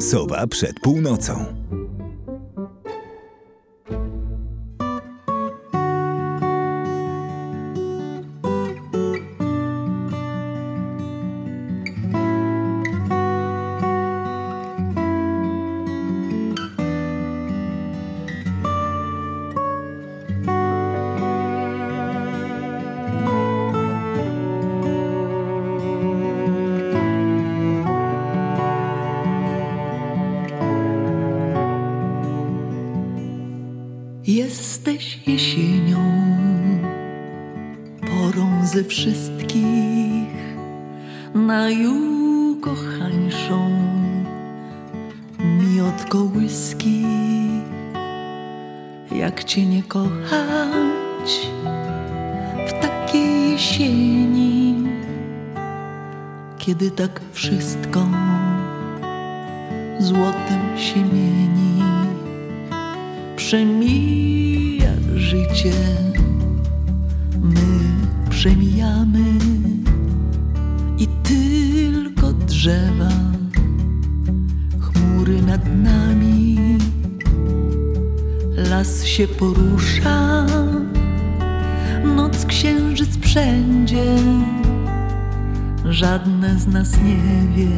[0.00, 1.57] Sowa przed północą.
[56.98, 58.07] Tak wszystko
[86.72, 87.16] nas nie
[87.56, 87.70] wie,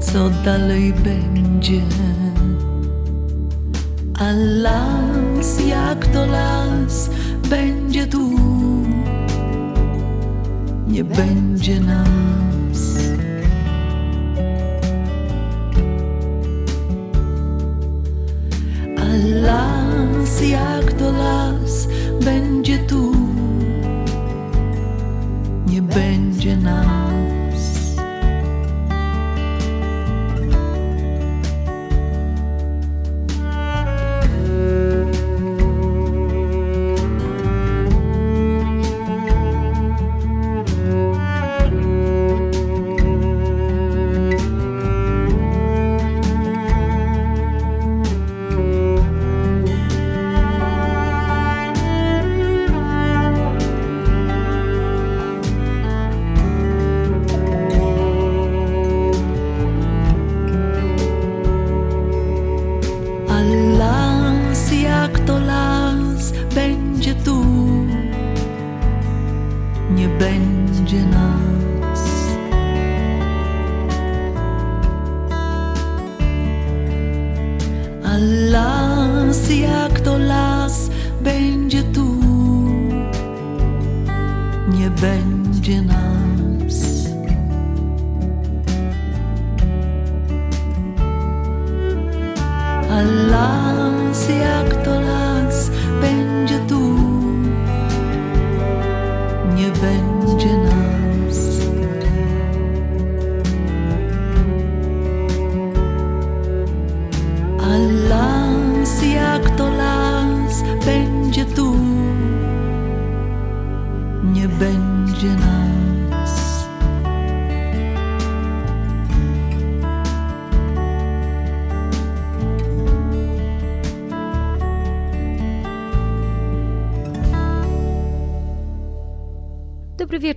[0.00, 1.80] co dalej będzie.
[4.18, 7.10] A las jak to las
[7.50, 8.30] będzie tu,
[10.88, 13.11] nie będzie nas.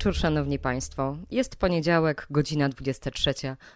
[0.06, 1.18] Wieczór, szanowni państwo.
[1.32, 3.34] Jest poniedziałek, godzina 23.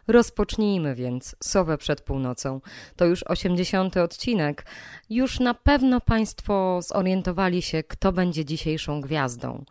[0.08, 2.62] Rozpocznijmy więc Sowę przed północą.
[2.96, 3.98] To już 80.
[3.98, 4.66] odcinek.
[5.10, 9.66] Już na pewno państwo zorientowali się, kto będzie dzisiejszą gwiazdą.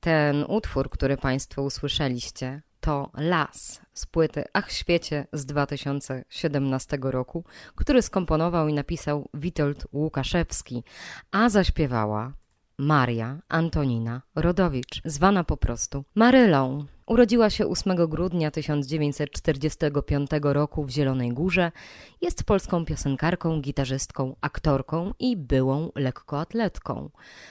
[0.00, 7.44] Ten utwór, który państwo usłyszeliście, to Las z płyty Ach Świecie z 2017 roku,
[7.74, 10.84] który skomponował i napisał Witold Łukaszewski,
[11.30, 12.32] a zaśpiewała
[12.78, 16.86] Maria Antonina Rodowicz, zwana po prostu Marylą.
[17.06, 21.72] Urodziła się 8 grudnia 1945 roku w Zielonej Górze.
[22.20, 27.10] Jest polską piosenkarką, gitarzystką, aktorką i byłą lekkoatletką.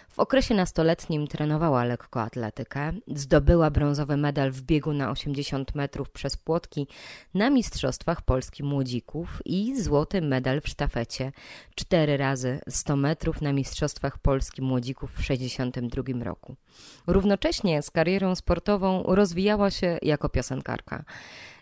[0.09, 2.93] W okresie nastoletnim trenowała lekkoatletykę.
[3.07, 6.87] Zdobyła brązowy medal w biegu na 80 metrów przez płotki
[7.33, 11.31] na Mistrzostwach Polski Młodzików i złoty medal w sztafecie
[11.75, 16.55] 4 razy 100 metrów na Mistrzostwach Polski Młodzików w 1962 roku.
[17.07, 21.03] Równocześnie z karierą sportową rozwijała się jako piosenkarka.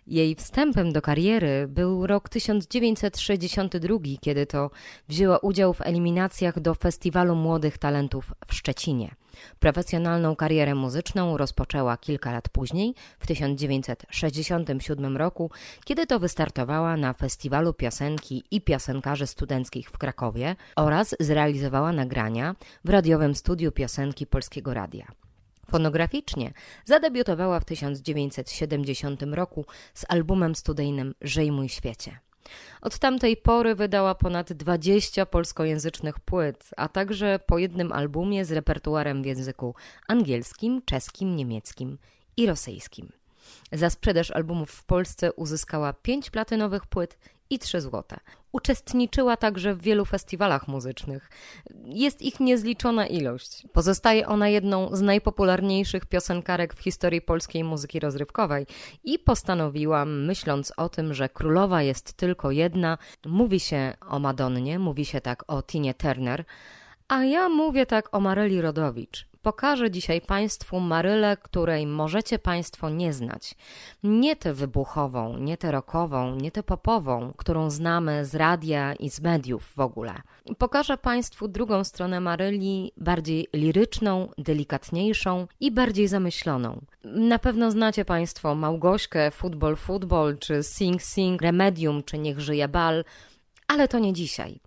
[0.08, 4.70] Jej wstępem do kariery był rok 1962, kiedy to
[5.10, 9.16] wzięła udział w eliminacjach do Festiwalu Młodych Talentów w Szczecinie.
[9.60, 15.52] Profesjonalną karierę muzyczną rozpoczęła kilka lat później, w 1967 roku,
[15.86, 22.56] kiedy to wystartowała na Festiwalu Piosenki i Piosenkarzy Studenckich w Krakowie oraz zrealizowała nagrania
[22.86, 25.22] w radiowym studiu piosenki Polskiego Radia.
[25.72, 26.54] Fonograficznie
[26.86, 32.20] zadebiutowała w 1970 roku z albumem studyjnym Żyj mój świecie.
[32.82, 39.24] Od tamtej pory wydała ponad 20 polskojęzycznych płyt, a także po jednym albumie z repertuarem
[39.24, 39.76] w języku
[40.08, 41.98] angielskim, czeskim, niemieckim
[42.38, 43.12] i rosyjskim.
[43.72, 47.18] Za sprzedaż albumów w Polsce uzyskała 5 platynowych płyt
[47.52, 48.20] i 3 złote.
[48.52, 51.30] Uczestniczyła także w wielu festiwalach muzycznych.
[51.86, 53.68] Jest ich niezliczona ilość.
[53.74, 58.66] Pozostaje ona jedną z najpopularniejszych piosenkarek w historii polskiej muzyki rozrywkowej
[59.04, 65.06] i postanowiłam, myśląc o tym, że królowa jest tylko jedna, mówi się o Madonnie, mówi
[65.06, 66.46] się tak o Tinie Turner,
[67.08, 69.31] a ja mówię tak o Maryli Rodowicz.
[69.42, 73.56] Pokażę dzisiaj Państwu Marylę, której możecie Państwo nie znać.
[74.04, 79.22] Nie tę wybuchową, nie tę rockową, nie tę popową, którą znamy z radia i z
[79.22, 80.14] mediów w ogóle.
[80.58, 86.82] Pokażę Państwu drugą stronę Maryli, bardziej liryczną, delikatniejszą i bardziej zamyśloną.
[87.04, 93.04] Na pewno znacie Państwo Małgośkę, Futbol Futbol, czy Sing Sing, Remedium, czy Niech żyje bal,
[93.68, 94.60] ale to nie dzisiaj.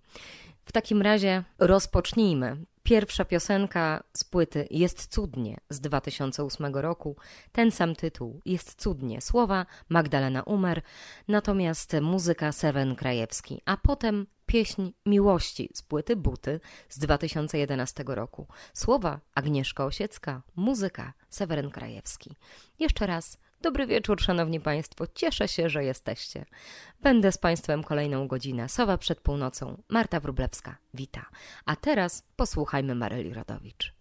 [0.65, 2.57] W takim razie rozpocznijmy.
[2.85, 7.15] Pierwsza piosenka z płyty Jest cudnie z 2008 roku.
[7.51, 9.21] Ten sam tytuł Jest cudnie.
[9.21, 10.81] Słowa Magdalena Umer,
[11.27, 16.59] natomiast muzyka Seven Krajewski, a potem pieśń Miłości z płyty Buty
[16.89, 18.47] z 2011 roku.
[18.73, 22.35] Słowa Agnieszka Osiecka, muzyka Seweryn Krajewski.
[22.79, 25.07] Jeszcze raz Dobry wieczór, szanowni państwo.
[25.07, 26.45] Cieszę się, że jesteście.
[27.01, 28.69] Będę z państwem kolejną godzinę.
[28.69, 29.81] Sowa przed północą.
[29.89, 30.77] Marta Wrublewska.
[30.93, 31.25] Wita.
[31.65, 33.93] A teraz posłuchajmy Maryli Rodowicz.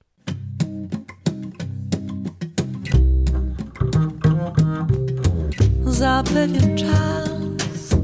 [5.84, 7.94] Za pewien czas,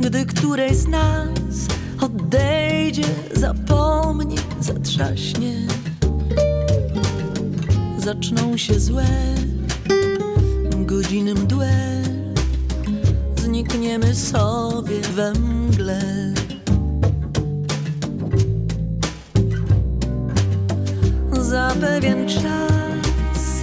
[0.00, 1.68] gdy której z nas
[2.00, 3.04] odejdzie,
[3.34, 5.54] zapomni, zatrzaśnie,
[7.98, 9.04] zaczną się złe
[10.88, 12.02] godziny mdłe
[13.36, 16.00] Znikniemy sobie we mgle.
[21.32, 23.62] Za pewien czas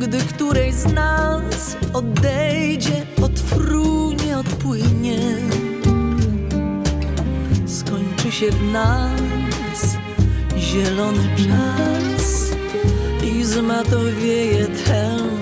[0.00, 5.20] Gdy której z nas odejdzie Odfrunie, odpłynie.
[7.66, 9.96] Skończy się w nas
[10.58, 12.50] zielony czas
[13.22, 15.39] I zmatowieje ten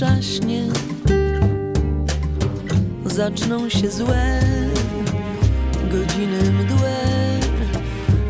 [0.00, 0.62] zatrzaśnie
[3.04, 4.40] Zaczną się złe
[5.90, 6.96] godziny mdłe.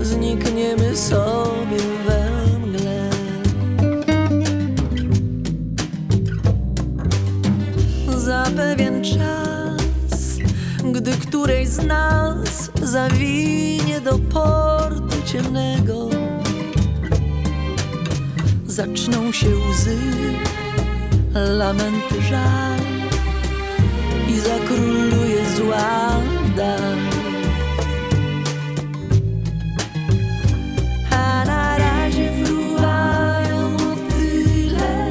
[0.00, 3.10] Znikniemy sobie we mgle.
[8.18, 10.38] Za pewien czas,
[10.92, 16.08] gdy której z nas zawinie do portu ciemnego,
[18.66, 19.98] zaczną się łzy,
[21.34, 22.80] lament żal
[24.28, 26.20] i zakróluje zła
[26.56, 26.98] dal.
[31.10, 33.76] A na razie fruwają
[34.08, 35.10] tyle,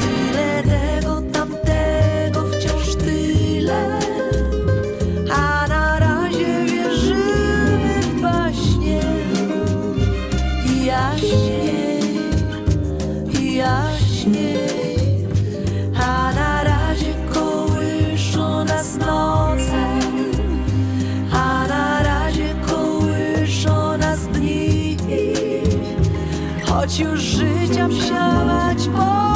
[0.00, 4.00] tyle tego tamtego wciąż tyle.
[5.32, 9.02] A na razie wierzymy właśnie
[10.74, 12.00] i jaśnie,
[13.40, 14.65] i jaśnie.
[26.86, 29.35] choć już życia wsiadać, bo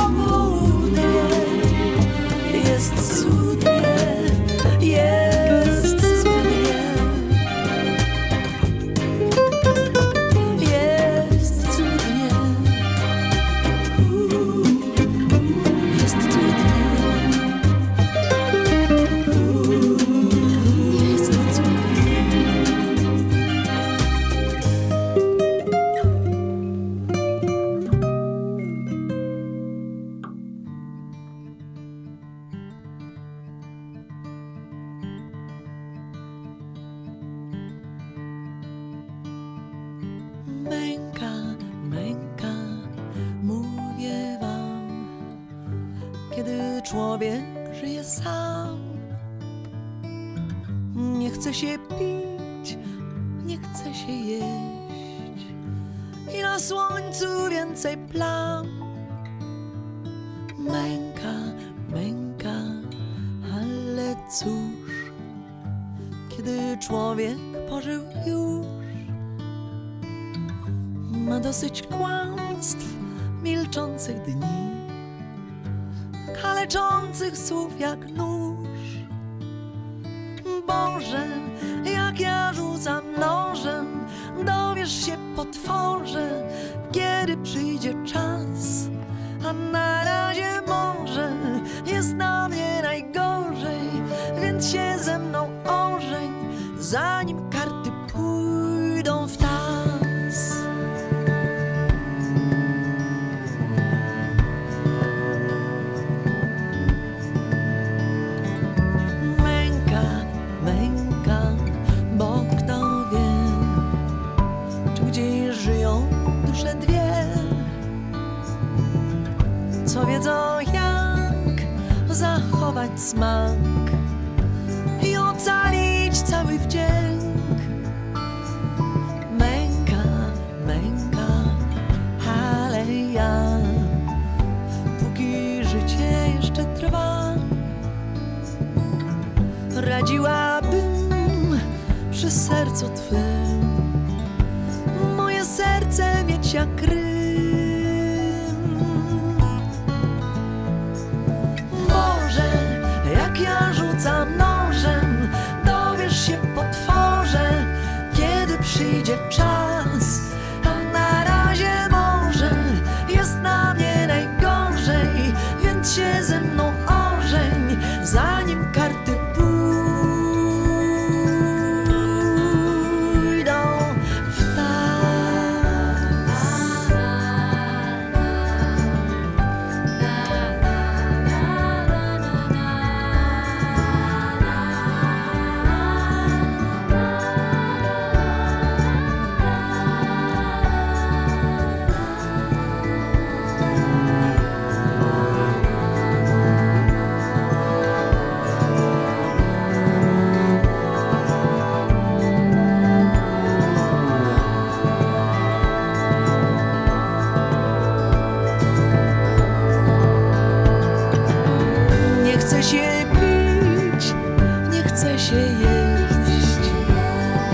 [215.00, 216.71] chce się jeść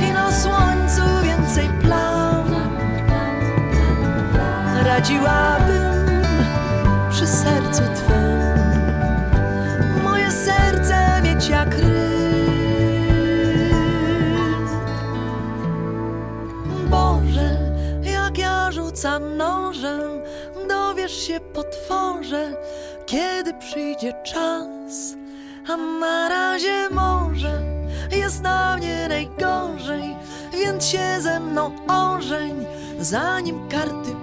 [0.09, 2.47] i na słońcu więcej plam.
[4.85, 6.23] Radziłabym
[7.11, 8.41] przy sercu twym
[10.05, 11.87] moje serce mieć jak rym.
[16.91, 17.59] Boże,
[18.03, 20.11] jak ja rzucam nożem,
[20.69, 22.57] dowiesz się potworze,
[23.07, 24.76] kiedy przyjdzie czas
[25.69, 27.63] a na razie może
[28.13, 30.17] jest na mnie najgorzej,
[30.53, 32.67] więc się ze mną ożeń,
[33.01, 34.16] zanim karty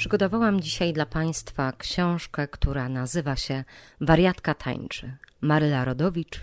[0.00, 3.64] Przygotowałam dzisiaj dla Państwa książkę, która nazywa się
[4.00, 5.16] Wariatka tańczy.
[5.40, 6.40] Maryla Rodowicz,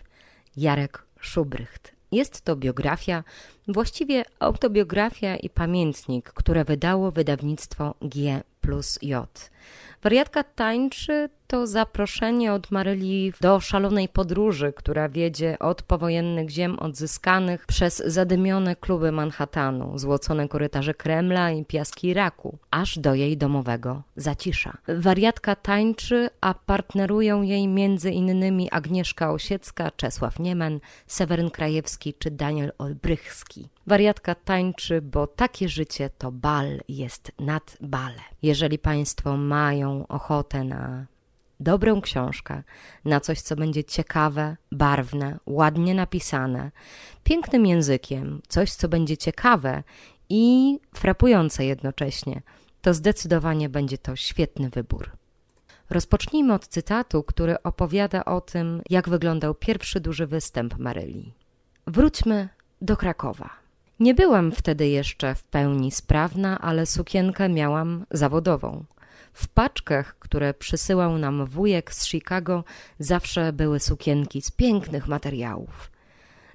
[0.57, 1.91] Jarek Szubrycht.
[2.11, 3.23] Jest to biografia,
[3.67, 9.49] właściwie autobiografia i pamiętnik, które wydało wydawnictwo G plus J.
[10.03, 17.65] Wariatka tańczy to zaproszenie od Maryli do szalonej podróży, która wiedzie od powojennych ziem odzyskanych
[17.65, 24.77] przez zadymione kluby Manhattanu, złocone korytarze Kremla i piaski Iraku, aż do jej domowego zacisza.
[24.87, 32.71] Wariatka tańczy, a partnerują jej między innymi Agnieszka Osiecka, Czesław Niemen, Seweryn Krajewski czy Daniel
[32.77, 33.69] Olbrychski.
[33.87, 38.21] Wariatka tańczy, bo takie życie to bal jest nad bale.
[38.41, 41.05] Jeżeli Państwo mają ochotę na
[41.59, 42.63] dobrą książkę,
[43.05, 46.71] na coś, co będzie ciekawe, barwne, ładnie napisane,
[47.23, 49.83] pięknym językiem, coś, co będzie ciekawe
[50.29, 52.41] i frapujące jednocześnie,
[52.81, 55.11] to zdecydowanie będzie to świetny wybór.
[55.89, 61.33] Rozpocznijmy od cytatu, który opowiada o tym, jak wyglądał pierwszy duży występ Maryli.
[61.87, 62.49] Wróćmy
[62.81, 63.49] do Krakowa.
[63.99, 68.85] Nie byłam wtedy jeszcze w pełni sprawna, ale sukienkę miałam zawodową.
[69.37, 72.63] W paczkach, które przysyłał nam wujek z Chicago,
[72.99, 75.91] zawsze były sukienki z pięknych materiałów.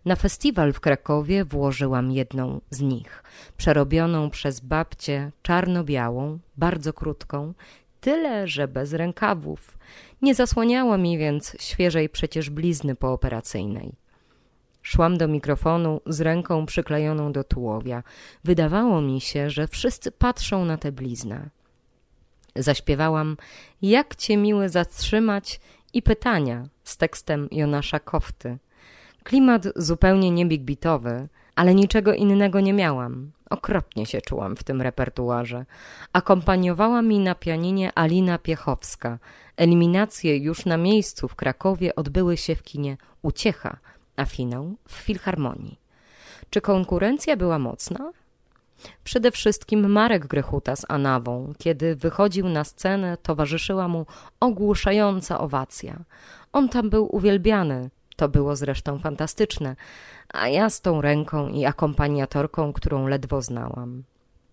[0.04, 3.22] Na festiwal w Krakowie włożyłam jedną z nich,
[3.56, 7.54] przerobioną przez babcię czarno-białą, bardzo krótką,
[8.00, 9.78] tyle, że bez rękawów.
[10.22, 13.92] Nie zasłaniała mi więc świeżej przecież blizny pooperacyjnej.
[14.82, 18.02] Szłam do mikrofonu z ręką przyklejoną do tułowia.
[18.45, 21.50] Wydawało mi się, że wszyscy patrzą na tę bliznę.
[22.56, 23.36] Zaśpiewałam
[23.82, 25.60] Jak cię miły zatrzymać
[25.93, 28.58] i pytania z tekstem Jonasza Kofty.
[29.25, 33.32] Klimat zupełnie nie bitowy, ale niczego innego nie miałam.
[33.50, 35.65] Okropnie się czułam w tym repertuarze.
[36.12, 39.19] Akompaniowała mi na pianinie Alina Piechowska.
[39.56, 43.76] Eliminacje już na miejscu w Krakowie odbyły się w kinie Uciecha,
[44.17, 45.78] a finał w Filharmonii.
[46.50, 48.12] Czy konkurencja była mocna?
[49.04, 51.52] Przede wszystkim Marek Grechuta z Anawą.
[51.58, 54.06] Kiedy wychodził na scenę, towarzyszyła mu
[54.40, 56.04] ogłuszająca owacja.
[56.52, 59.76] On tam był uwielbiany, to było zresztą fantastyczne,
[60.28, 64.02] a ja z tą ręką i akompaniatorką, którą ledwo znałam.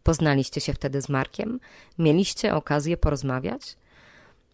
[0.04, 1.60] Poznaliście się wtedy z Markiem?
[1.98, 3.78] Mieliście okazję porozmawiać?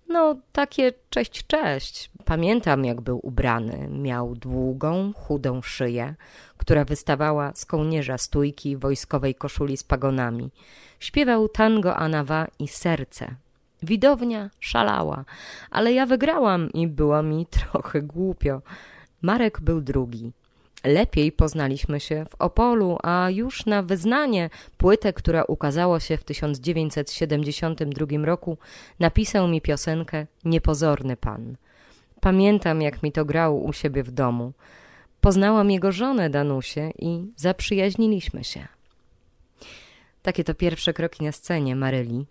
[0.10, 2.12] No, takie cześć, cześć.
[2.26, 3.88] Pamiętam, jak był ubrany.
[3.92, 6.16] Miał długą, chudą szyję,
[6.58, 10.52] która wystawała z kołnierza stójki wojskowej koszuli z pagonami.
[11.00, 13.36] Śpiewał tango Anawa i serce.
[13.84, 15.26] Widownia szalała,
[15.72, 18.62] ale ja wygrałam i było mi trochę głupio.
[19.22, 20.32] Marek był drugi.
[20.86, 28.26] Lepiej poznaliśmy się w Opolu, a już na wyznanie, płytę, która ukazała się w 1972
[28.26, 28.58] roku,
[29.00, 31.58] napisał mi piosenkę Niepozorny Pan.
[32.22, 34.54] Pamiętam, jak mi to grało u siebie w domu.
[35.22, 38.68] Poznałam jego żonę Danusię i zaprzyjaźniliśmy się.
[40.22, 42.26] Takie to pierwsze kroki na scenie Maryli.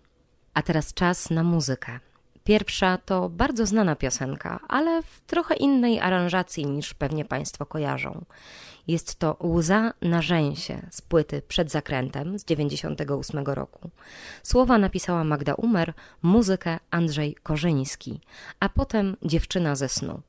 [0.53, 1.99] A teraz czas na muzykę.
[2.45, 8.25] Pierwsza to bardzo znana piosenka, ale w trochę innej aranżacji niż pewnie Państwo kojarzą.
[8.87, 13.89] Jest to Łza na rzęsie z płyty Przed zakrętem z 98 roku.
[14.43, 18.21] Słowa napisała Magda Umer, muzykę Andrzej Korzyński,
[18.59, 20.21] a potem Dziewczyna ze snu.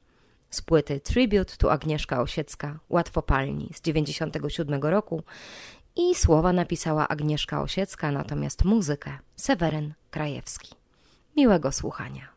[0.50, 5.22] Z płyty Tribute to Agnieszka Osiecka, Łatwopalni z 97 roku
[5.96, 10.85] i słowa napisała Agnieszka Osiecka, natomiast muzykę Seweryn Krajewski.
[11.36, 12.28] Miłego słuchania.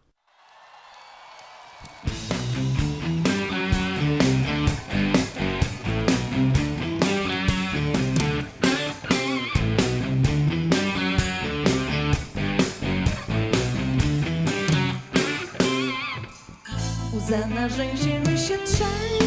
[17.13, 19.18] Łza na rzęsie mi się Trzęsie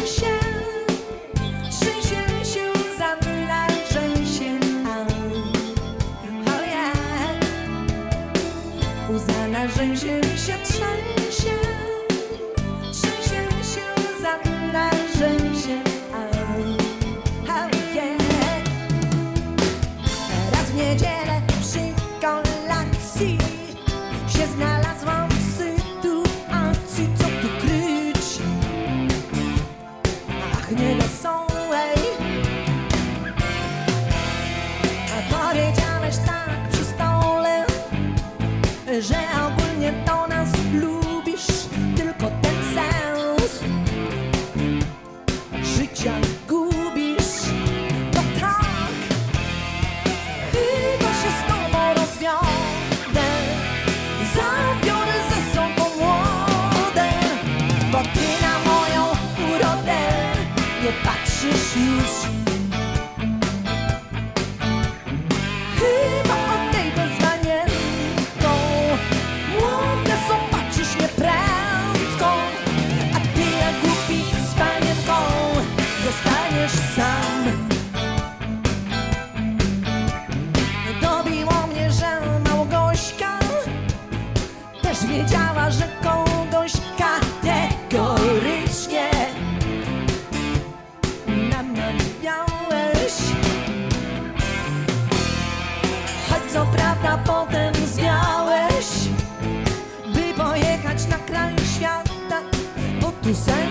[103.33, 103.62] He sang.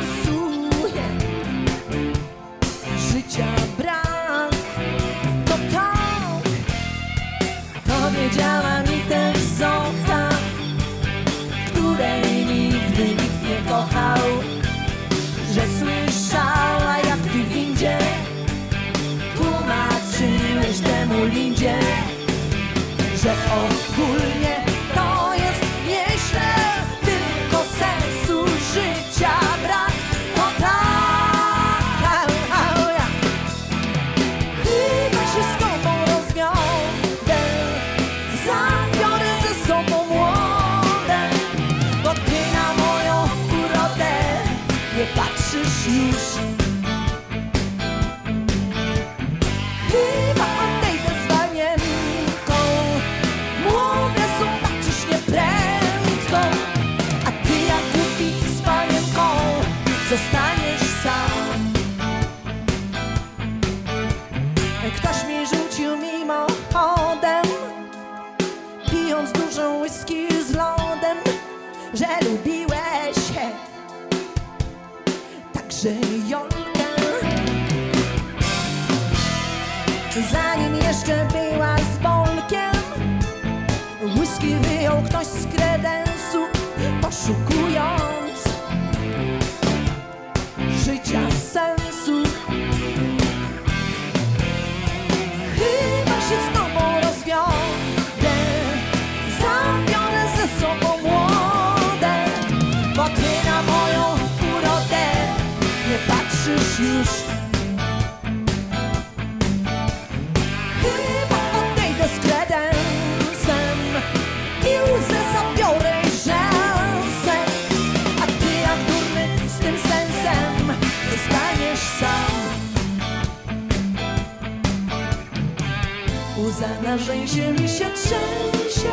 [126.63, 128.93] za narzędziem się trzęsie,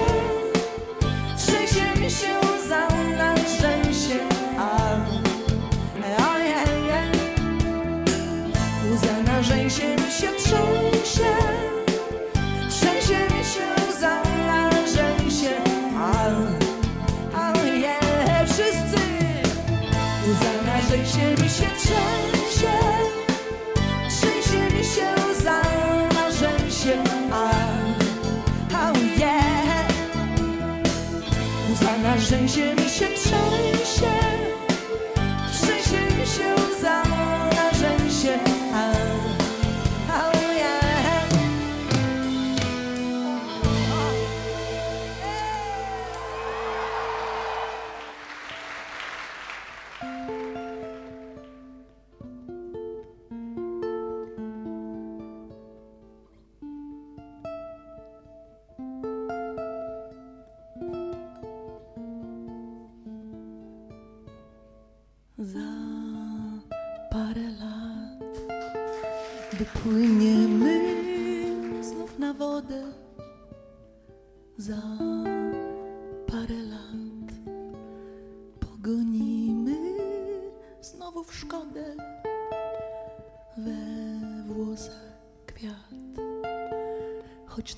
[1.38, 2.99] trzęsie mi się za.
[32.50, 33.59] Trên.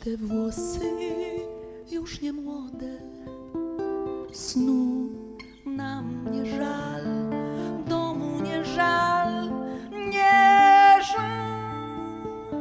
[0.04, 0.80] te włosy
[1.92, 2.98] już nie młode,
[4.32, 5.10] snu
[5.66, 7.04] nam nie żal,
[7.88, 9.50] domu nie żal,
[9.92, 12.52] nie żal.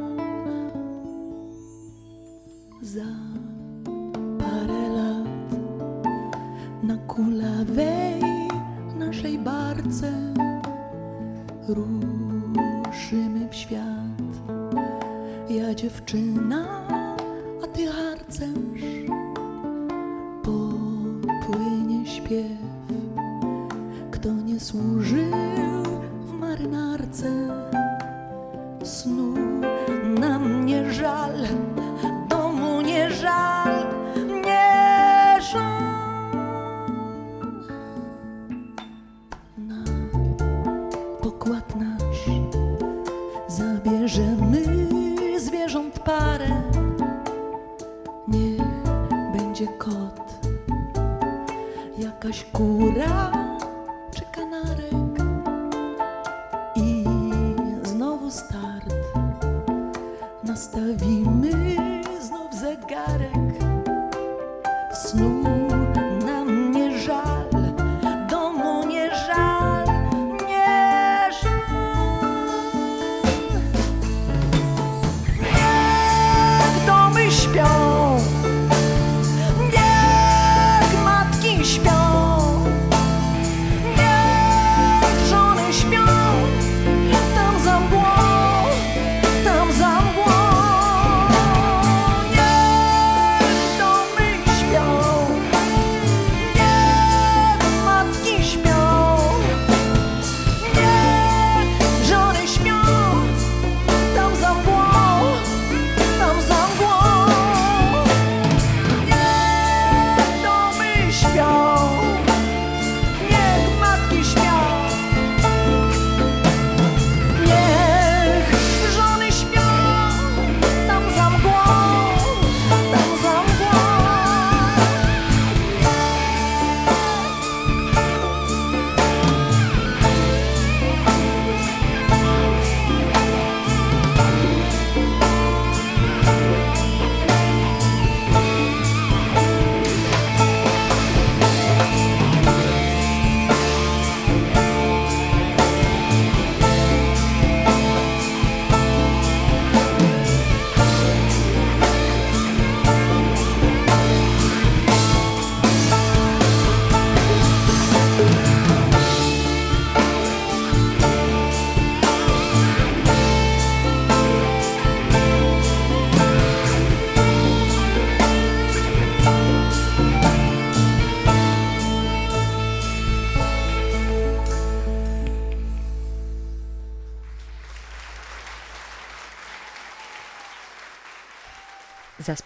[2.81, 3.11] Za
[4.39, 5.49] parę lat
[6.83, 8.21] na kulawej
[8.97, 10.33] naszej barce
[11.67, 14.21] ruszymy w świat.
[15.49, 17.00] Ja dziewczyna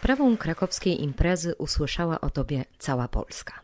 [0.06, 3.62] sprawą krakowskiej imprezy usłyszała o tobie cała Polska.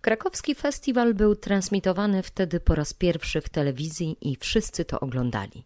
[0.00, 5.64] Krakowski festiwal był transmitowany wtedy po raz pierwszy w telewizji i wszyscy to oglądali.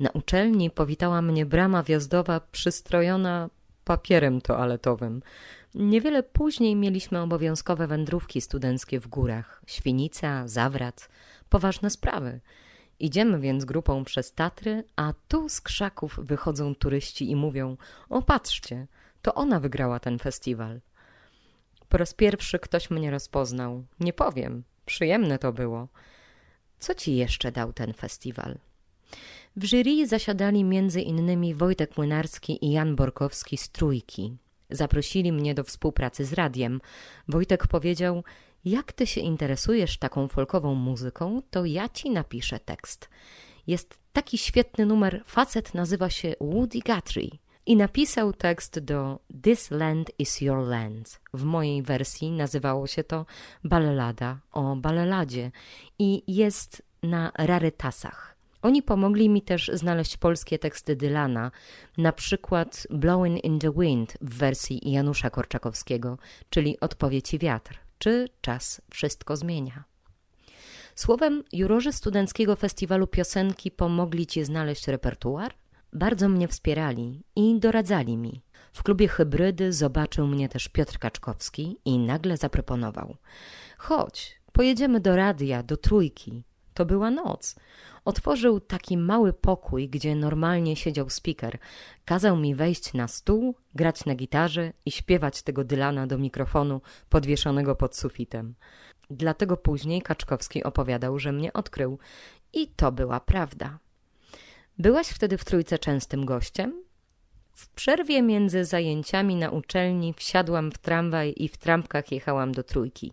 [0.00, 3.50] Na uczelni powitała mnie brama wjazdowa przystrojona
[3.84, 5.22] papierem toaletowym.
[5.74, 9.62] Niewiele później mieliśmy obowiązkowe wędrówki studenckie w górach.
[9.66, 11.08] Świnica, Zawrat,
[11.48, 12.40] poważne sprawy.
[13.00, 17.76] Idziemy więc grupą przez Tatry, a tu z krzaków wychodzą turyści i mówią:
[18.08, 18.86] O, patrzcie,
[19.24, 20.80] to ona wygrała ten festiwal.
[21.88, 23.84] Po raz pierwszy ktoś mnie rozpoznał.
[24.00, 25.88] Nie powiem, przyjemne to było.
[26.78, 28.58] Co ci jeszcze dał ten festiwal?
[29.56, 34.36] W jury zasiadali między innymi Wojtek Młynarski i Jan Borkowski z Trójki.
[34.70, 36.80] Zaprosili mnie do współpracy z radiem.
[37.28, 38.24] Wojtek powiedział:
[38.64, 43.08] Jak ty się interesujesz taką folkową muzyką, to ja ci napiszę tekst.
[43.66, 47.43] Jest taki świetny numer, facet nazywa się Woody Guthrie.
[47.66, 51.20] I napisał tekst do This Land is Your Land.
[51.34, 53.26] W mojej wersji nazywało się to
[53.64, 55.50] Ballada o Balleladzie
[55.98, 58.36] i jest na rarytasach.
[58.62, 61.50] Oni pomogli mi też znaleźć polskie teksty Dylana,
[61.98, 66.18] na przykład Blowing in the Wind w wersji Janusza Korczakowskiego,
[66.50, 69.84] czyli Odpowiedź i wiatr, czy Czas wszystko zmienia.
[70.94, 75.54] Słowem, jurorzy Studenckiego Festiwalu Piosenki pomogli Ci znaleźć repertuar?
[75.94, 78.42] Bardzo mnie wspierali i doradzali mi.
[78.72, 83.16] W klubie Hybrydy zobaczył mnie też Piotr Kaczkowski i nagle zaproponował:
[83.78, 86.44] Chodź, pojedziemy do radia, do trójki.
[86.74, 87.56] To była noc.
[88.04, 91.58] Otworzył taki mały pokój, gdzie normalnie siedział speaker.
[92.04, 97.74] Kazał mi wejść na stół, grać na gitarze i śpiewać tego Dylana do mikrofonu podwieszonego
[97.74, 98.54] pod sufitem.
[99.10, 101.98] Dlatego później Kaczkowski opowiadał, że mnie odkrył.
[102.52, 103.78] I to była prawda.
[104.78, 106.84] Byłaś wtedy w trójce częstym gościem?
[107.52, 113.12] W przerwie między zajęciami na uczelni wsiadłam w tramwaj i w trampkach jechałam do trójki.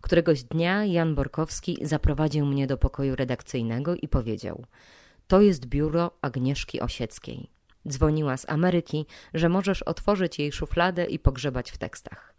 [0.00, 4.64] Któregoś dnia Jan Borkowski zaprowadził mnie do pokoju redakcyjnego i powiedział:
[5.28, 7.50] To jest biuro Agnieszki Osieckiej.
[7.88, 12.34] Dzwoniła z Ameryki, że możesz otworzyć jej szufladę i pogrzebać w tekstach.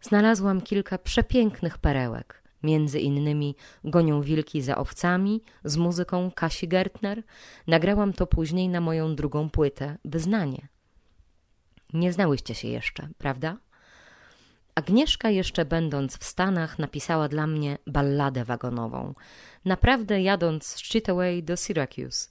[0.00, 2.45] Znalazłam kilka przepięknych perełek.
[2.62, 7.22] Między innymi Gonią wilki za owcami z muzyką Kasi Gertner.
[7.66, 10.68] Nagrałam to później na moją drugą płytę Wyznanie.
[11.92, 13.56] Nie znałyście się jeszcze, prawda?
[14.74, 19.14] Agnieszka jeszcze będąc w Stanach napisała dla mnie balladę wagonową.
[19.64, 22.28] Naprawdę jadąc z Chitaway do Syracuse.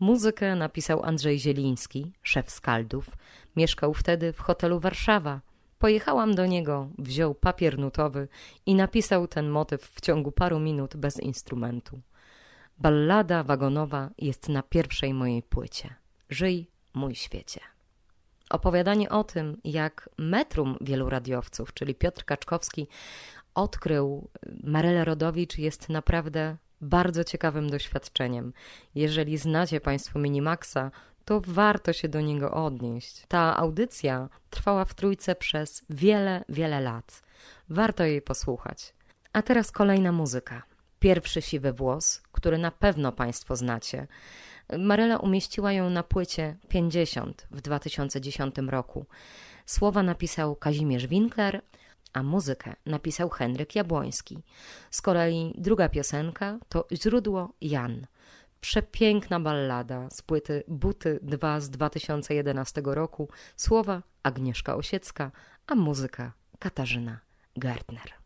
[0.00, 3.10] Muzykę napisał Andrzej Zieliński, szef Skaldów.
[3.56, 5.40] Mieszkał wtedy w hotelu Warszawa.
[5.84, 8.28] Pojechałam do niego, wziął papier nutowy
[8.66, 12.00] i napisał ten motyw w ciągu paru minut bez instrumentu.
[12.78, 15.94] Ballada wagonowa jest na pierwszej mojej płycie.
[16.30, 17.60] Żyj, mój świecie.
[18.50, 22.88] Opowiadanie o tym, jak metrum wielu radiowców, czyli Piotr Kaczkowski,
[23.54, 24.28] odkrył
[24.62, 28.52] Marelę Rodowicz, jest naprawdę bardzo ciekawym doświadczeniem.
[28.94, 30.90] Jeżeli znacie Państwo Minimaxa,
[31.24, 33.24] to warto się do niego odnieść.
[33.28, 37.22] Ta audycja trwała w trójce przez wiele, wiele lat.
[37.68, 38.94] Warto jej posłuchać.
[39.32, 40.62] A teraz kolejna muzyka.
[40.98, 44.06] Pierwszy siwy włos, który na pewno Państwo znacie.
[44.78, 49.06] Marela umieściła ją na płycie 50 w 2010 roku.
[49.66, 51.62] Słowa napisał Kazimierz Winkler,
[52.12, 54.42] a muzykę napisał Henryk Jabłoński.
[54.90, 58.06] Z kolei druga piosenka to Źródło Jan.
[58.64, 63.28] Przepiękna ballada z płyty Buty 2 z 2011 roku.
[63.56, 65.30] Słowa Agnieszka Osiecka,
[65.66, 67.20] a muzyka Katarzyna
[67.56, 68.23] Gardner.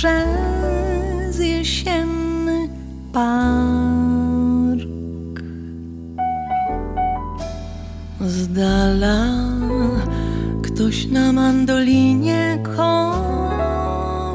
[0.00, 2.68] Przez jesienny
[3.12, 4.80] park.
[8.20, 9.26] Z dala
[10.62, 12.58] ktoś na mandolinie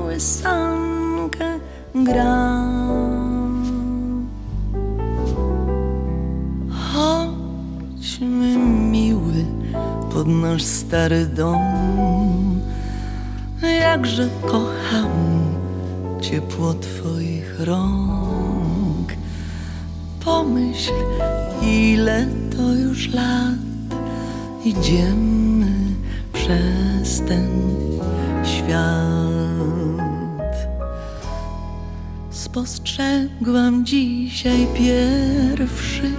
[0.01, 0.39] kołysankę
[1.95, 2.65] gra.
[6.93, 8.57] Chodźmy
[8.91, 9.45] miły
[10.13, 12.61] pod nasz stary dom.
[13.81, 15.34] Jakże kocham
[16.31, 19.13] ciepło Twoich rąk.
[20.25, 20.93] Pomyśl,
[21.61, 23.99] ile to już lat
[24.65, 25.71] idziemy
[26.33, 27.49] przez ten
[28.43, 28.85] świat.
[32.29, 36.11] Spostrzegłam dzisiaj pierwszy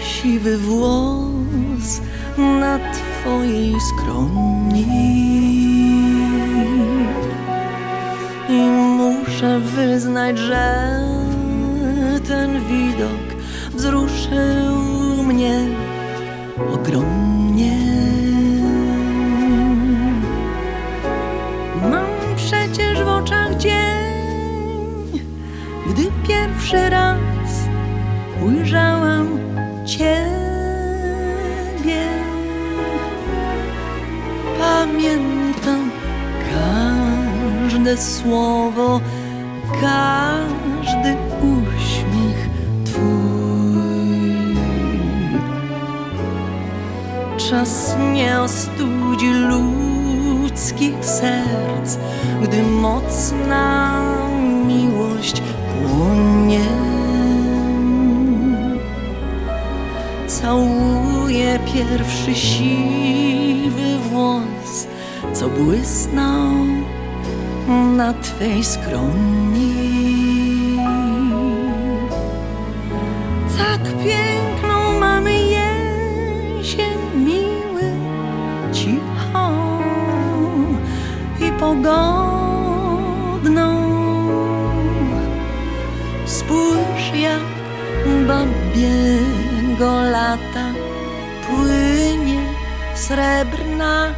[0.00, 2.00] siwy włos
[2.38, 5.59] na twojej skroni.
[9.40, 11.00] Muszę wyznać, że
[12.28, 13.42] ten widok
[13.74, 15.60] wzruszył mnie
[16.74, 17.78] ogromnie.
[21.90, 25.20] Mam przecież w oczach dzień,
[25.88, 27.18] gdy pierwszy raz
[28.46, 29.38] ujrzałam
[29.86, 30.20] Ciebie.
[34.58, 35.90] Pamiętam
[36.50, 39.00] każde słowo,
[39.80, 42.48] każdy uśmiech
[42.84, 44.56] Twój.
[47.36, 51.98] Czas nie ostudzi ludzkich serc,
[52.42, 54.02] gdy mocna
[54.66, 56.66] miłość płonie.
[60.26, 64.86] Całuję pierwszy siwy włos,
[65.32, 66.79] co błysnął
[67.70, 69.74] na Twej skroni.
[73.58, 77.92] Tak piękną mamy jesień, miły,
[78.72, 79.78] cichą
[81.40, 82.10] i pogodną.
[86.26, 87.40] Spójrz jak
[88.26, 90.66] babiego lata
[91.46, 92.40] płynie
[92.94, 94.14] srebrna.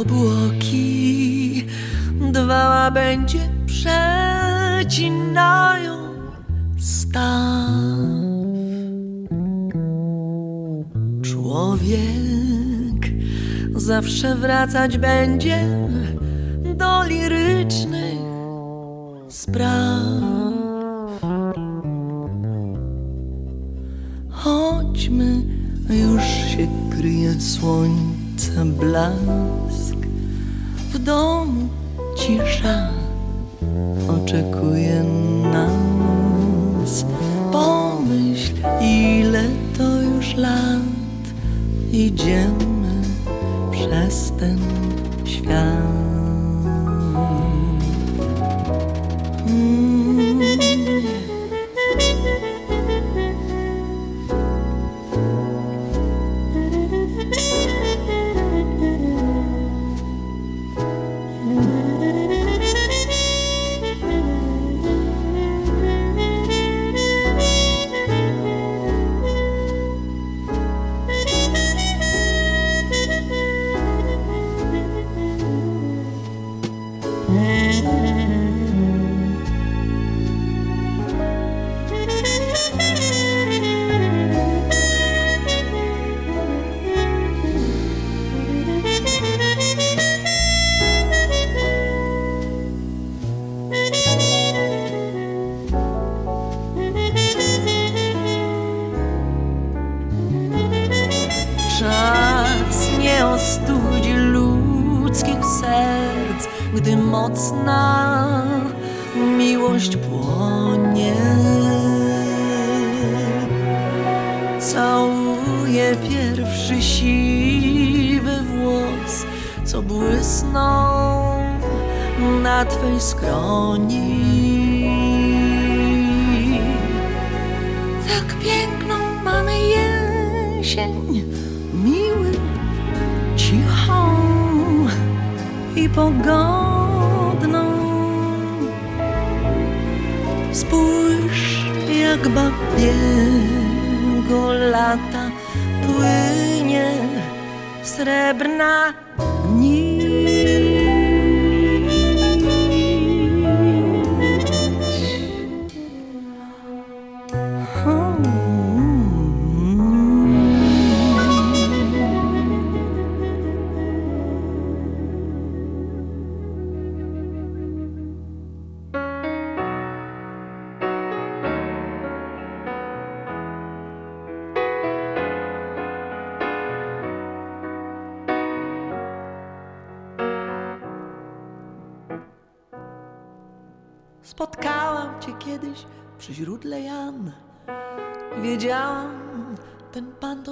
[0.00, 1.66] Obłoki
[2.32, 5.18] dwa łabędzie przecinają
[6.78, 7.70] staw.
[11.22, 11.98] Człowiek
[13.74, 15.88] zawsze wracać będzie
[16.76, 18.18] do lirycznych
[19.28, 20.12] spraw.
[24.30, 25.42] Chodźmy,
[25.90, 29.67] już się kryje słońce blask.
[31.08, 31.68] Domu
[32.16, 32.88] cisza
[34.08, 35.04] oczekuje
[35.52, 37.04] nas.
[37.52, 39.44] Pomyśl, ile
[39.78, 41.22] to już lat
[41.92, 43.02] idziemy
[43.70, 44.58] przez ten
[45.24, 45.97] świat.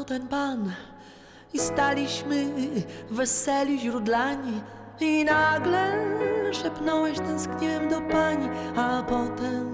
[0.06, 0.72] Ten pan.
[1.52, 2.46] I staliśmy
[3.10, 4.60] weseli źródlani.
[5.00, 5.92] I nagle
[6.52, 9.66] szepnąłeś tęskniłem do pani, a potem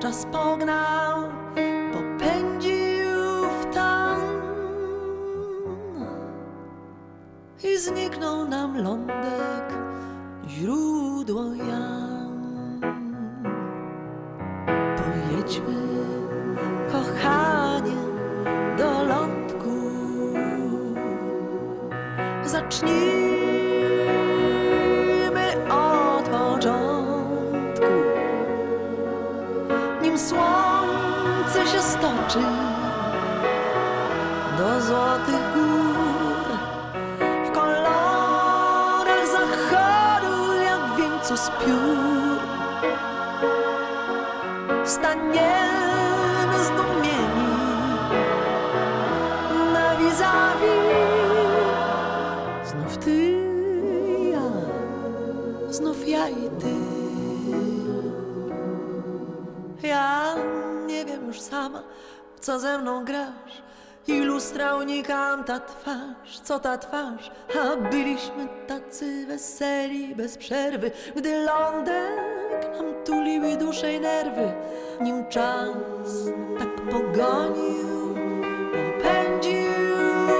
[0.00, 1.22] czas pognał,
[1.92, 4.20] popędził w tam.
[7.64, 9.72] I zniknął nam lądek,
[10.48, 11.97] źródło Jan.
[62.48, 63.62] Co ze mną grasz.
[64.06, 67.30] I lustra unikam ta twarz, co ta twarz?
[67.60, 70.90] A byliśmy tacy weseli bez przerwy.
[71.16, 74.52] Gdy lądek nam tuliły dusze i nerwy
[75.00, 75.68] Nim czas
[76.58, 78.14] tak pogonił,
[78.72, 79.72] popędził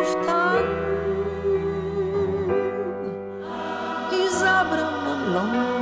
[0.05, 0.63] w tam.
[4.13, 5.78] I zabrał nam lądek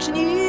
[0.00, 0.39] 是你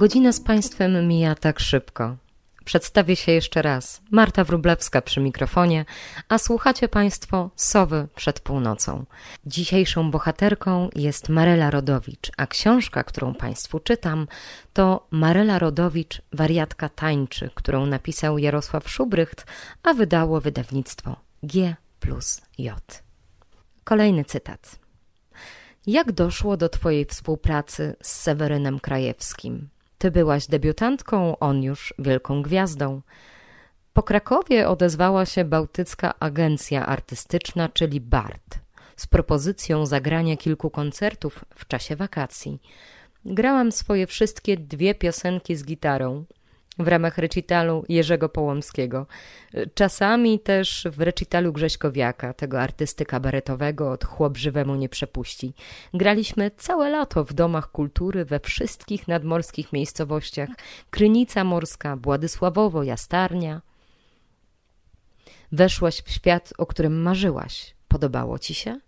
[0.00, 2.16] Godzina z Państwem mija tak szybko.
[2.64, 4.02] Przedstawię się jeszcze raz.
[4.10, 5.84] Marta Wrublewska przy mikrofonie,
[6.28, 9.04] a słuchacie Państwo Sowy przed północą.
[9.46, 14.26] Dzisiejszą bohaterką jest Marela Rodowicz, a książka, którą Państwu czytam,
[14.72, 19.46] to Marela Rodowicz, wariatka tańczy, którą napisał Jarosław Szubrycht,
[19.82, 23.02] a wydało wydawnictwo G plus J.
[23.84, 24.78] Kolejny cytat.
[25.86, 29.68] Jak doszło do Twojej współpracy z Sewerynem Krajewskim?
[30.00, 33.00] Ty byłaś debiutantką, on już wielką gwiazdą.
[33.92, 38.58] Po Krakowie odezwała się Bałtycka Agencja Artystyczna, czyli BART,
[38.96, 42.62] z propozycją zagrania kilku koncertów w czasie wakacji.
[43.24, 46.24] Grałam swoje wszystkie dwie piosenki z gitarą
[46.84, 49.06] w ramach recitalu Jerzego Połomskiego.
[49.74, 55.54] Czasami też w recitalu Grześkowiaka, tego artysty kabaretowego od chłop żywemu nie przepuści.
[55.94, 60.48] Graliśmy całe lato w domach kultury we wszystkich nadmorskich miejscowościach.
[60.90, 63.62] Krynica Morska, Władysławowo, Jastarnia.
[65.52, 67.74] Weszłaś w świat, o którym marzyłaś.
[67.88, 68.80] Podobało ci się?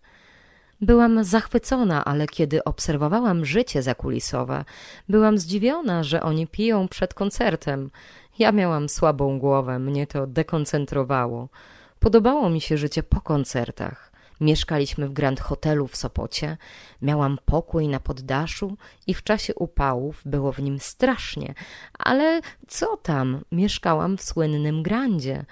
[0.82, 4.64] Byłam zachwycona, ale kiedy obserwowałam życie zakulisowe,
[5.08, 7.90] byłam zdziwiona, że oni piją przed koncertem.
[8.38, 11.48] Ja miałam słabą głowę, mnie to dekoncentrowało.
[12.00, 14.12] Podobało mi się życie po koncertach.
[14.40, 16.56] Mieszkaliśmy w Grand Hotelu w Sopocie,
[17.02, 18.76] miałam pokój na poddaszu
[19.06, 21.54] i w czasie upałów było w nim strasznie,
[21.98, 25.44] ale co tam, mieszkałam w słynnym Grandzie.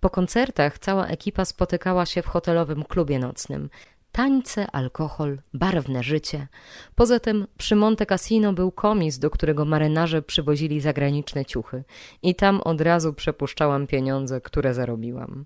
[0.00, 3.70] Po koncertach cała ekipa spotykała się w hotelowym klubie nocnym.
[4.16, 6.48] Tańce, alkohol, barwne życie.
[6.94, 11.84] Poza tym przy Monte Cassino był komis, do którego marynarze przywozili zagraniczne ciuchy
[12.22, 15.44] i tam od razu przepuszczałam pieniądze, które zarobiłam.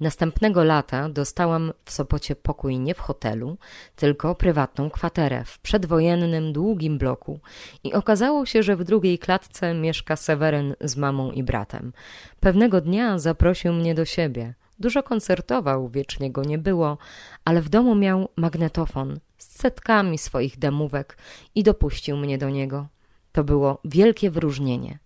[0.00, 3.58] Następnego lata dostałam w Sopocie pokój nie w hotelu,
[3.96, 7.40] tylko prywatną kwaterę w przedwojennym, długim bloku
[7.84, 11.92] i okazało się, że w drugiej klatce mieszka Seweryn z mamą i bratem.
[12.40, 14.54] Pewnego dnia zaprosił mnie do siebie.
[14.78, 16.98] Dużo koncertował, wiecznie go nie było,
[17.44, 21.16] ale w domu miał magnetofon z setkami swoich demówek
[21.54, 22.86] i dopuścił mnie do niego.
[23.32, 24.98] To było wielkie wyróżnienie.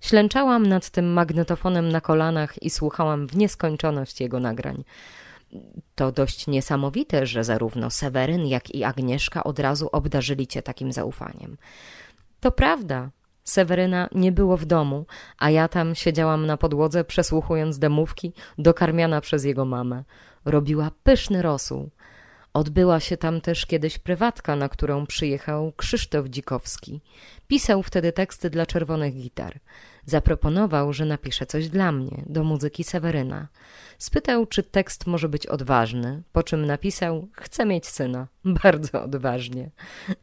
[0.00, 4.84] Ślęczałam nad tym magnetofonem na kolanach i słuchałam w nieskończoność jego nagrań.
[5.94, 11.56] To dość niesamowite, że zarówno Seweryn, jak i Agnieszka od razu obdarzyli cię takim zaufaniem.
[12.40, 13.10] To prawda,
[13.48, 15.06] Seweryna nie było w domu,
[15.38, 20.04] a ja tam siedziałam na podłodze, przesłuchując demówki, dokarmiana przez jego mamę.
[20.44, 21.90] Robiła pyszny rosół.
[22.58, 27.00] Odbyła się tam też kiedyś prywatka, na którą przyjechał Krzysztof Dzikowski.
[27.48, 29.60] Pisał wtedy teksty dla czerwonych gitar.
[30.06, 33.48] Zaproponował, że napisze coś dla mnie, do muzyki Seweryna.
[33.98, 38.26] Spytał, czy tekst może być odważny, po czym napisał: Chcę mieć syna.
[38.62, 39.70] Bardzo odważnie.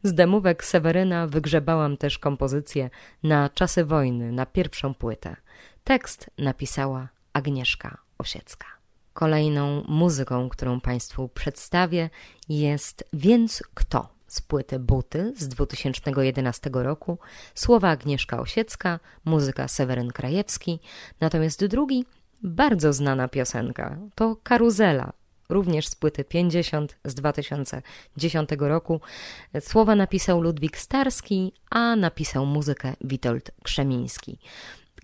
[0.02, 2.90] Z demówek Seweryna wygrzebałam też kompozycję
[3.22, 5.36] na czasy wojny, na pierwszą płytę.
[5.84, 8.75] Tekst napisała Agnieszka Osiecka.
[9.16, 12.10] Kolejną muzyką, którą Państwu przedstawię,
[12.48, 14.08] jest Więc kto?
[14.28, 17.18] z płyty Buty z 2011 roku,
[17.54, 20.80] słowa Agnieszka Osiecka, muzyka Seweryn Krajewski,
[21.20, 22.04] natomiast drugi,
[22.42, 25.12] bardzo znana piosenka, to Karuzela,
[25.48, 29.00] również z płyty 50 z 2010 roku.
[29.60, 34.38] Słowa napisał Ludwik Starski, a napisał muzykę Witold Krzemiński.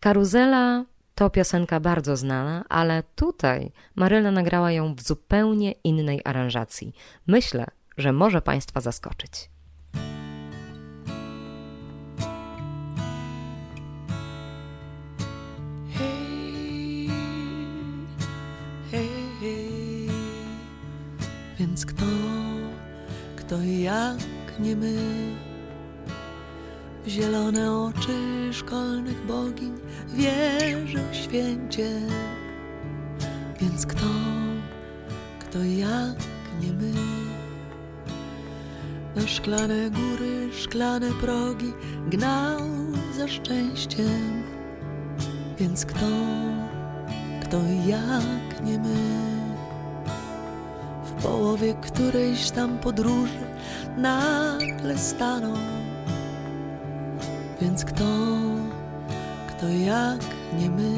[0.00, 0.84] Karuzela
[1.14, 6.94] to piosenka bardzo znana, ale tutaj Maryla nagrała ją w zupełnie innej aranżacji.
[7.26, 7.66] Myślę,
[7.98, 9.50] że może Państwa zaskoczyć.
[21.58, 22.04] Więc kto,
[23.36, 24.18] kto jak
[24.58, 24.96] nie my,
[27.04, 29.81] w zielone oczy szkolnych bogiń
[30.14, 31.90] wierzy w święcie.
[33.60, 34.06] Więc kto,
[35.38, 36.18] kto jak
[36.60, 36.92] nie my,
[39.16, 41.72] na szklane góry, szklane progi
[42.08, 42.60] gnał
[43.16, 44.42] za szczęściem.
[45.58, 46.06] Więc kto,
[47.42, 47.56] kto
[47.86, 48.96] jak nie my
[51.04, 53.46] W połowie którejś tam podróży
[53.96, 55.54] nagle staną
[57.60, 58.04] Więc kto,
[59.62, 60.20] kto jak
[60.58, 60.94] nie my.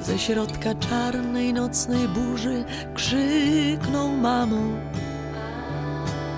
[0.00, 4.72] Ze środka czarnej nocnej burzy krzykną mamą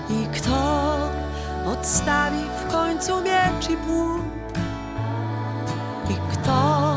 [0.09, 0.97] I kto
[1.65, 4.21] odstawi w końcu miecz i pług?
[6.09, 6.93] I kto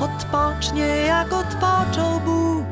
[0.00, 2.66] odpocznie jak odpoczął Bóg?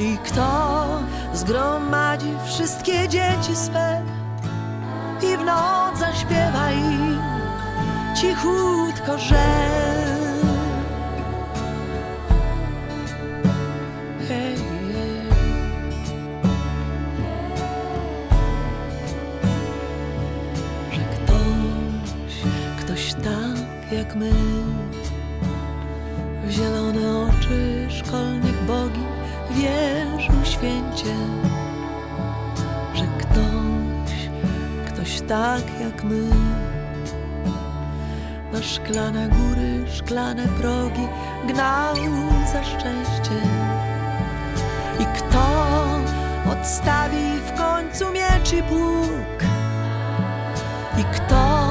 [0.00, 0.86] I kto
[1.34, 4.02] zgromadzi wszystkie dzieci swe?
[5.22, 6.97] I w noc zaśpiewa im
[8.20, 9.44] cichutko, że
[20.92, 22.34] że ktoś,
[22.80, 24.30] ktoś tak jak my
[26.44, 29.04] w zielone oczy szkolnych bogi
[29.50, 31.16] wierzył święcie,
[32.94, 34.28] że ktoś,
[34.86, 36.47] ktoś tak jak my
[38.62, 41.08] szklane góry, szklane progi
[41.46, 41.94] gnał
[42.52, 43.36] za szczęście.
[45.00, 45.46] I kto
[46.52, 49.38] odstawi w końcu miecz i pług?
[50.98, 51.68] I kto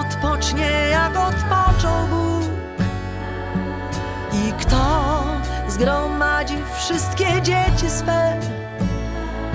[0.00, 2.50] odpocznie jak odpoczął Bóg?
[4.32, 5.24] I kto
[5.68, 8.36] zgromadzi wszystkie dzieci swe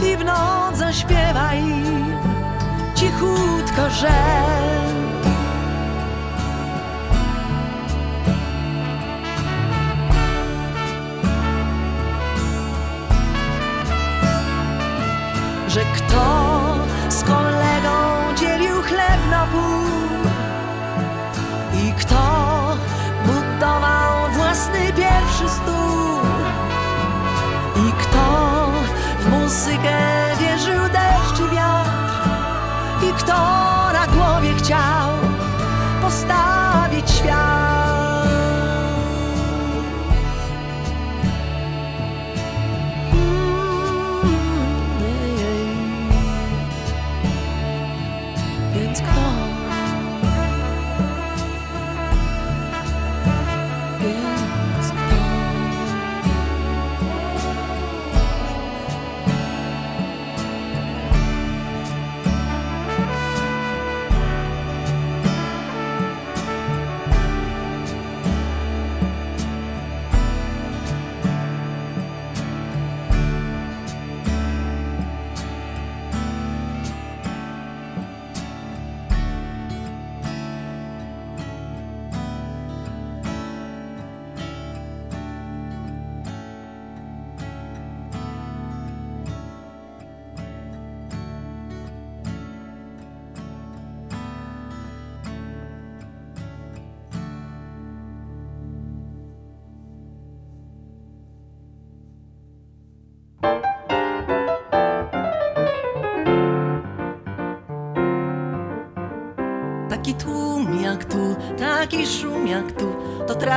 [0.01, 2.15] i w noc zaśpiewa im
[2.95, 4.11] cichutko, że
[16.09, 16.75] kto
[17.09, 17.95] z kolegą
[18.35, 19.89] dzielił chleb na pół.
[21.73, 22.21] I kto
[23.25, 26.19] budował własny pierwszy stół?
[27.75, 28.71] I kto
[29.19, 30.08] w muzykę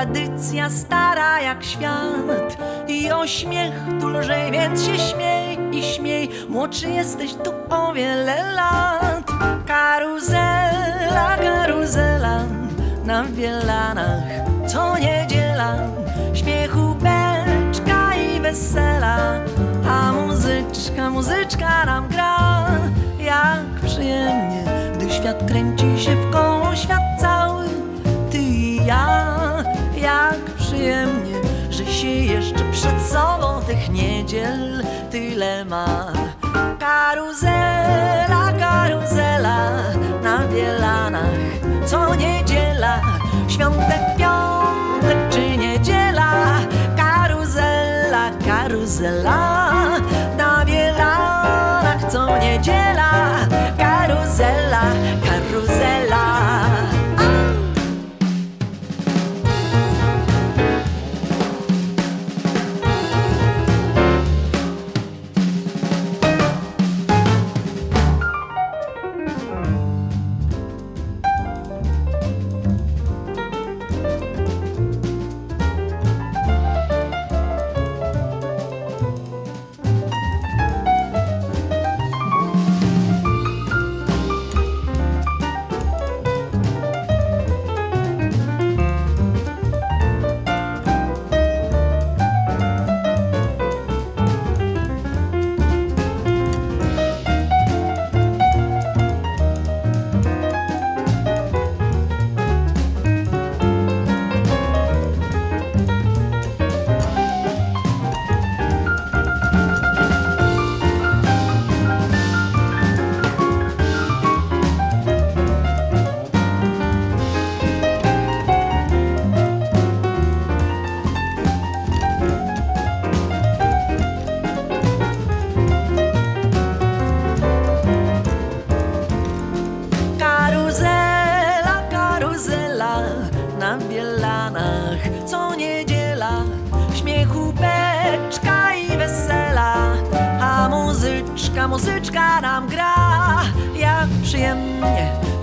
[0.02, 2.56] tradycja stara jak świat.
[2.88, 8.52] I o śmiech tu lżej, więc się śmiej i śmiej, młodszy jesteś tu o wiele
[8.52, 9.30] lat.
[9.66, 12.44] Karuzela, karuzela,
[13.04, 14.22] na wielanach
[14.66, 15.76] co niedziela,
[16.34, 19.40] śmiechu beczka i wesela,
[19.88, 22.68] a muzyczka, muzyczka nam gra.
[23.18, 27.01] Jak przyjemnie, gdy świat kręci się w koło, świat
[33.92, 36.12] niedziel tyle ma.
[36.78, 39.58] Karuzela, karuzela
[40.22, 41.40] na wielanach,
[41.86, 43.00] co niedziela,
[43.48, 46.32] świątek, piątek czy niedziela.
[46.96, 49.51] Karuzela, karuzela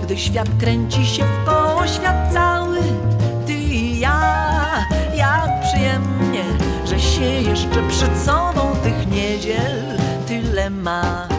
[0.02, 2.78] Gdy świat kręci się w koło Świat cały,
[3.46, 4.86] ty i ja.
[5.14, 6.44] Jak przyjemnie,
[6.86, 11.29] że się jeszcze przed sobą tych niedziel tyle ma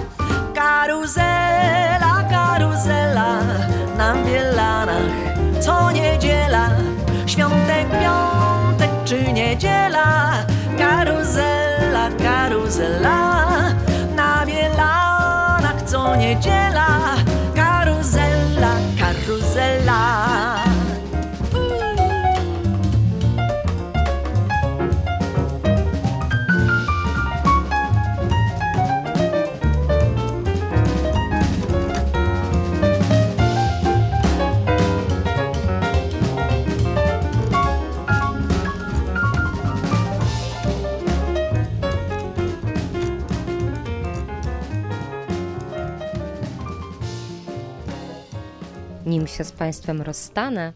[49.11, 50.73] Nim się z Państwem rozstanę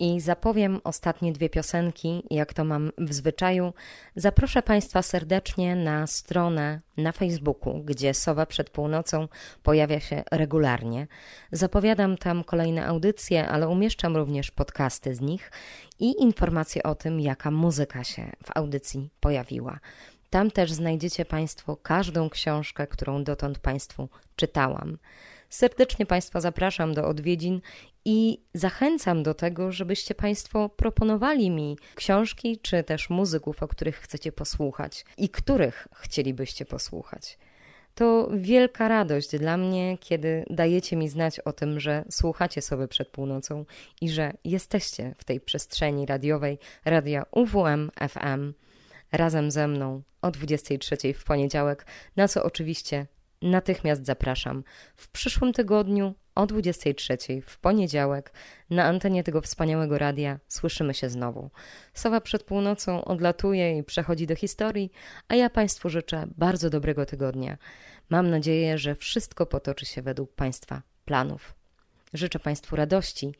[0.00, 3.72] i zapowiem ostatnie dwie piosenki, jak to mam w zwyczaju,
[4.16, 9.28] zaproszę Państwa serdecznie na stronę na Facebooku, gdzie Sowa przed północą
[9.62, 11.06] pojawia się regularnie.
[11.52, 15.52] Zapowiadam tam kolejne audycje, ale umieszczam również podcasty z nich
[15.98, 19.78] i informacje o tym, jaka muzyka się w audycji pojawiła.
[20.30, 24.98] Tam też znajdziecie Państwo każdą książkę, którą dotąd Państwu czytałam.
[25.48, 27.60] Serdecznie Państwa zapraszam do odwiedzin
[28.04, 34.32] i zachęcam do tego, żebyście Państwo proponowali mi książki czy też muzyków, o których chcecie
[34.32, 37.38] posłuchać i których chcielibyście posłuchać.
[37.94, 43.08] To wielka radość dla mnie, kiedy dajecie mi znać o tym, że słuchacie sobie przed
[43.08, 43.64] północą
[44.00, 48.52] i że jesteście w tej przestrzeni radiowej radia UWM FM
[49.12, 51.86] razem ze mną o 23 w poniedziałek,
[52.16, 53.06] na co oczywiście
[53.42, 54.64] natychmiast zapraszam.
[54.96, 57.16] W przyszłym tygodniu o 23
[57.46, 58.32] w poniedziałek
[58.70, 61.50] na antenie tego wspaniałego radia słyszymy się znowu.
[61.94, 64.90] Sowa przed północą odlatuje i przechodzi do historii,
[65.28, 67.58] a ja Państwu życzę bardzo dobrego tygodnia.
[68.10, 71.54] Mam nadzieję, że wszystko potoczy się według Państwa planów.
[72.14, 73.34] Życzę Państwu radości,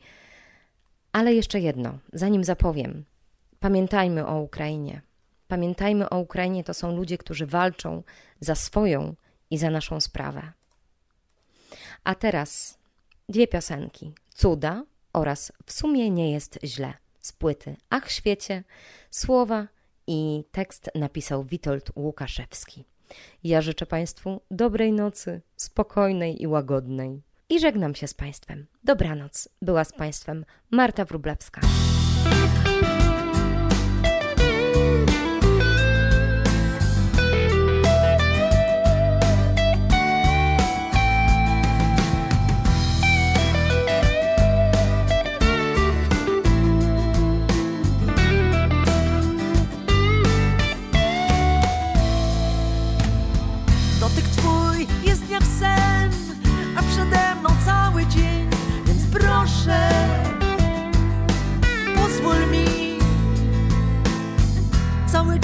[1.11, 3.05] ale jeszcze jedno, zanim zapowiem.
[3.59, 5.01] Pamiętajmy o Ukrainie.
[5.47, 8.03] Pamiętajmy o Ukrainie, to są ludzie, którzy walczą
[8.39, 9.15] za swoją
[9.51, 10.51] i za naszą sprawę.
[12.03, 12.77] A teraz
[13.29, 14.83] dwie piosenki: Cuda
[15.13, 18.63] oraz W sumie nie jest źle z płyty Ach świecie,
[19.11, 19.67] słowa
[20.07, 22.85] i tekst napisał Witold Łukaszewski.
[23.43, 27.21] Ja życzę Państwu dobrej nocy, spokojnej i łagodnej.
[27.49, 28.67] I żegnam się z Państwem.
[28.83, 29.49] Dobranoc.
[29.61, 31.61] Była z Państwem Marta Wrublewska.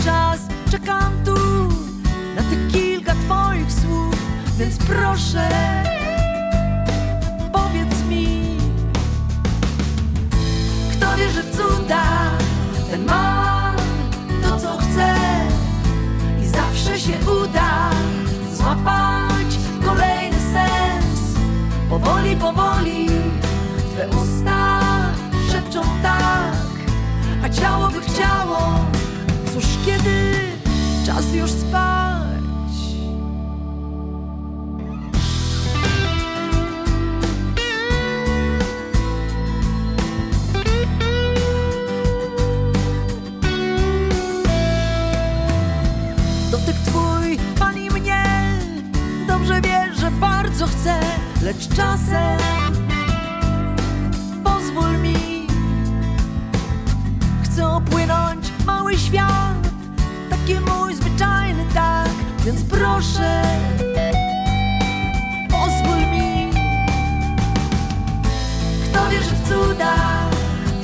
[0.03, 0.39] Czas
[0.71, 1.35] czekam tu
[2.35, 4.15] na tych kilka twoich słów,
[4.57, 5.49] więc proszę,
[7.51, 8.57] powiedz mi,
[10.91, 12.31] kto wierzy w cuda,
[12.91, 13.75] ten ma
[14.43, 15.15] to, co chce
[16.43, 17.89] i zawsze się uda
[18.53, 21.35] złapać kolejny sens.
[21.89, 23.05] Powoli, powoli
[23.95, 24.81] Twe usta
[25.51, 26.55] szepczą tak,
[27.43, 28.85] a ciało by chciało.
[29.55, 30.33] Cóż, kiedy
[31.05, 32.43] czas już spać?
[46.51, 48.23] Dotyk twój pali mnie
[49.27, 50.99] Dobrze wiesz, że bardzo chcę
[51.41, 52.34] Lecz czasem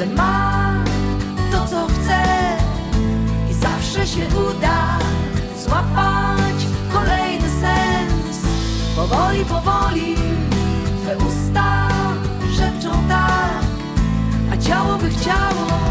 [0.01, 0.83] Ten ma
[1.51, 2.23] to co chce
[3.51, 4.97] i zawsze się uda
[5.63, 8.45] złapać kolejny sens.
[8.95, 10.15] Powoli, powoli
[11.03, 11.87] Twe usta
[12.57, 13.63] szepczą tak,
[14.51, 15.90] a ciało by chciało.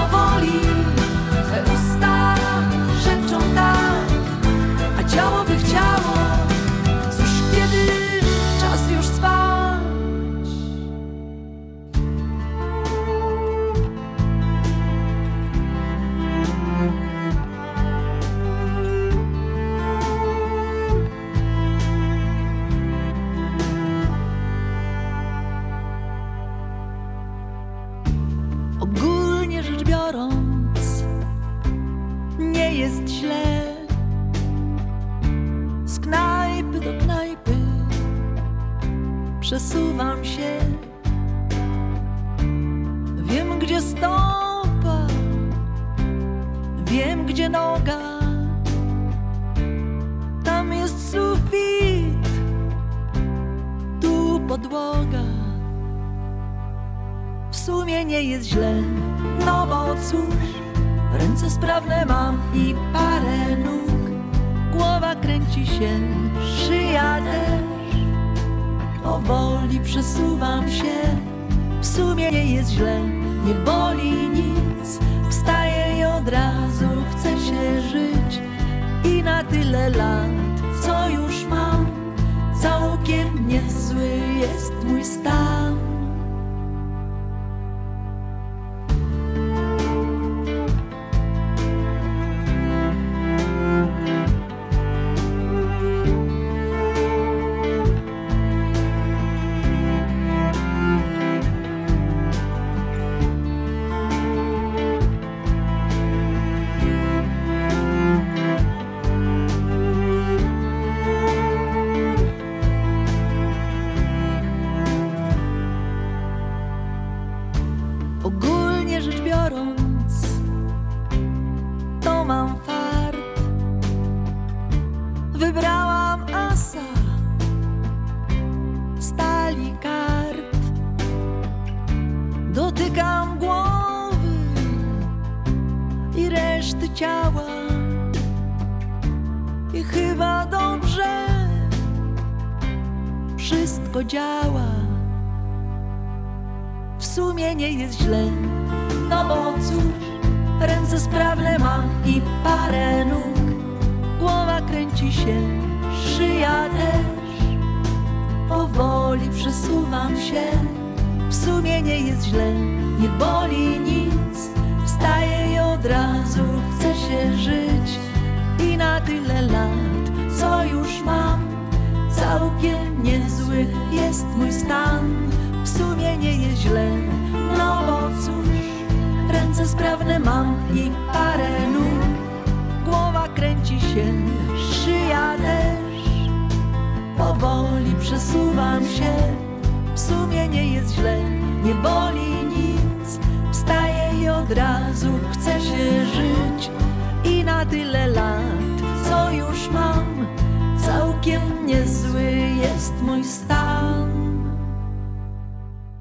[0.00, 0.29] of all.
[60.10, 60.48] cóż,
[61.12, 64.10] ręce sprawne mam i parę nóg.
[64.72, 65.98] Głowa kręci się,
[66.56, 68.00] szyja też.
[69.02, 70.96] Powoli przesuwam się,
[71.80, 73.00] w sumie nie jest źle,
[73.46, 74.98] nie boli nic.
[75.30, 78.40] Wstaję i od razu chcę się żyć.
[79.04, 80.30] I na tyle lat,
[80.82, 81.86] co już mam,
[82.62, 84.08] całkiem niezły
[84.40, 85.69] jest mój stan.